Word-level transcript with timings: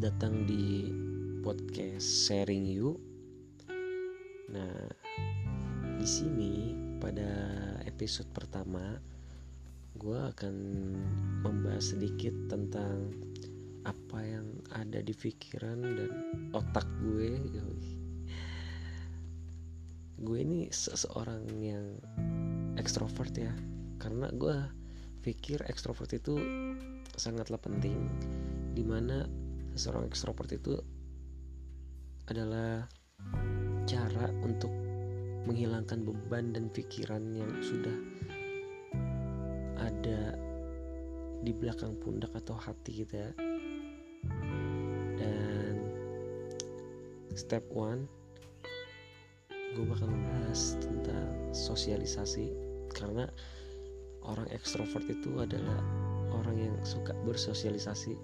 datang 0.00 0.48
di 0.48 0.88
podcast 1.44 2.24
Sharing 2.24 2.64
You. 2.64 2.96
Nah, 4.56 4.88
di 6.00 6.08
sini 6.08 6.72
pada 6.96 7.28
episode 7.84 8.32
pertama 8.32 8.96
gue 10.00 10.16
akan 10.16 10.56
membahas 11.44 11.92
sedikit 11.92 12.32
tentang 12.48 13.12
apa 13.84 14.24
yang 14.24 14.48
ada 14.72 15.04
di 15.04 15.12
pikiran 15.12 15.84
dan 15.84 16.10
otak 16.56 16.88
gue. 17.04 17.36
Gue 20.24 20.38
ini 20.40 20.72
seseorang 20.72 21.44
yang 21.60 22.00
ekstrovert 22.80 23.36
ya, 23.36 23.52
karena 24.00 24.32
gue 24.32 24.56
pikir 25.20 25.60
ekstrovert 25.68 26.16
itu 26.16 26.40
sangatlah 27.12 27.60
penting 27.60 28.08
di 28.72 28.80
mana 28.80 29.28
seorang 29.80 30.04
ekstrovert 30.04 30.52
itu 30.52 30.76
adalah 32.28 32.84
cara 33.88 34.28
untuk 34.44 34.68
menghilangkan 35.48 36.04
beban 36.04 36.52
dan 36.52 36.68
pikiran 36.68 37.32
yang 37.32 37.48
sudah 37.64 37.96
ada 39.80 40.36
di 41.40 41.56
belakang 41.56 41.96
pundak 42.04 42.28
atau 42.36 42.52
hati 42.60 43.00
kita 43.00 43.32
dan 45.16 45.74
step 47.32 47.64
one 47.72 48.04
gue 49.70 49.86
bakal 49.86 50.10
membahas 50.10 50.74
tentang 50.82 51.30
sosialisasi. 51.54 52.50
Karena 52.90 53.30
orang 54.26 54.50
ekstrovert 54.50 55.06
itu 55.06 55.38
adalah 55.38 55.78
orang 56.34 56.58
yang 56.58 56.76
suka 56.82 57.14
bersosialisasi 57.22 58.18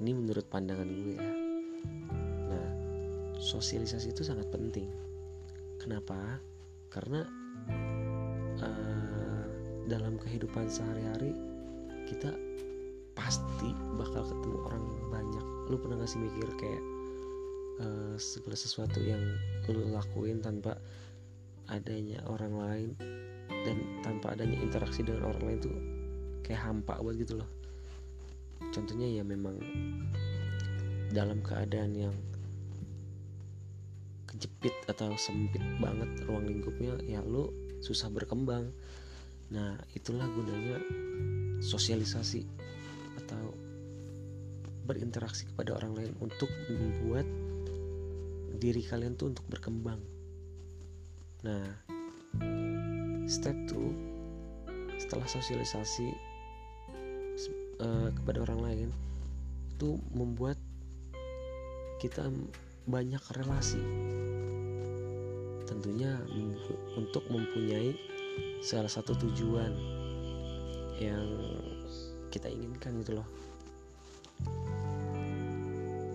ini 0.00 0.12
menurut 0.12 0.44
pandangan 0.48 0.88
gue 0.88 1.14
ya. 1.16 1.32
Nah 2.50 2.68
sosialisasi 3.40 4.12
itu 4.12 4.22
sangat 4.24 4.48
penting. 4.52 4.88
Kenapa? 5.80 6.40
Karena 6.90 7.24
uh, 8.60 9.42
dalam 9.86 10.18
kehidupan 10.18 10.66
sehari-hari 10.66 11.32
kita 12.06 12.32
pasti 13.16 13.72
bakal 13.96 14.26
ketemu 14.26 14.58
orang 14.68 14.84
banyak. 15.08 15.44
Lu 15.72 15.76
pernah 15.80 16.00
gak 16.00 16.10
sih 16.10 16.20
mikir 16.20 16.48
kayak 16.60 16.84
uh, 17.80 18.14
segala 18.20 18.56
sesuatu 18.56 19.00
yang 19.00 19.20
lu 19.72 19.90
lakuin 19.90 20.40
tanpa 20.40 20.76
adanya 21.66 22.22
orang 22.30 22.54
lain 22.54 22.90
dan 23.66 23.76
tanpa 24.06 24.38
adanya 24.38 24.58
interaksi 24.62 25.02
dengan 25.02 25.34
orang 25.34 25.42
lain 25.42 25.58
tuh 25.58 25.76
kayak 26.46 26.62
hampa 26.62 26.94
banget 27.02 27.26
gitu 27.26 27.42
loh 27.42 27.48
contohnya 28.72 29.08
ya 29.08 29.22
memang 29.24 29.56
dalam 31.10 31.40
keadaan 31.40 31.92
yang 31.96 32.16
kejepit 34.28 34.74
atau 34.84 35.16
sempit 35.16 35.64
banget 35.80 36.08
ruang 36.28 36.44
lingkupnya 36.44 37.00
ya 37.08 37.24
lu 37.24 37.48
susah 37.80 38.12
berkembang. 38.12 38.68
Nah 39.48 39.80
itulah 39.96 40.28
gunanya 40.28 40.76
sosialisasi 41.64 42.44
atau 43.24 43.54
berinteraksi 44.84 45.48
kepada 45.48 45.80
orang 45.80 45.96
lain 45.96 46.12
untuk 46.20 46.52
membuat 46.68 47.24
diri 48.60 48.84
kalian 48.84 49.16
tuh 49.16 49.32
untuk 49.32 49.46
berkembang. 49.48 50.00
Nah 51.46 51.64
step 53.24 53.56
2 53.72 55.00
setelah 55.00 55.28
sosialisasi 55.28 56.35
uh, 57.80 58.08
kepada 58.12 58.44
orang 58.46 58.60
lain 58.62 58.88
itu 59.76 60.00
membuat 60.12 60.56
kita 62.00 62.28
banyak 62.88 63.20
relasi. 63.36 63.82
Tentunya 65.66 66.16
untuk 66.96 67.26
mempunyai 67.28 67.92
salah 68.62 68.88
satu 68.88 69.12
tujuan 69.18 69.72
yang 70.96 71.28
kita 72.32 72.48
inginkan 72.48 73.02
gitu 73.04 73.20
loh. 73.20 73.28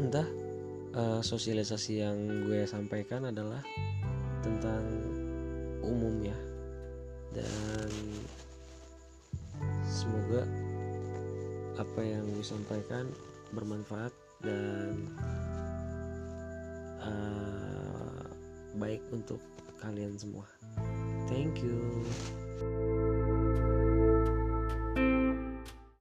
Entah 0.00 0.26
uh, 0.94 1.20
sosialisasi 1.22 2.02
yang 2.02 2.16
gue 2.48 2.66
sampaikan 2.66 3.30
adalah 3.30 3.62
tentang 4.42 4.82
umum 5.84 6.14
ya. 6.24 6.38
Dan 7.34 7.90
semoga 9.86 10.46
apa 11.74 12.00
yang 12.02 12.26
disampaikan 12.38 13.10
bermanfaat 13.50 14.12
dan 14.42 14.94
uh, 17.02 18.24
baik 18.78 19.02
untuk 19.10 19.40
kalian 19.82 20.14
semua. 20.18 20.46
Thank 21.26 21.62
you. 21.64 22.04